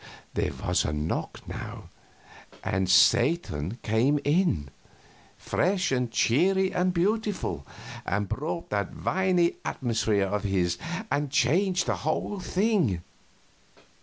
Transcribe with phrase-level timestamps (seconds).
[0.33, 1.89] There was a knock, now,
[2.63, 4.69] and Satan came in,
[5.37, 7.67] fresh and cheery and beautiful,
[8.03, 10.79] and brought that winy atmosphere of his
[11.11, 13.03] and changed the whole thing.